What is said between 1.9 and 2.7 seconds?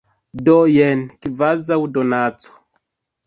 donaco.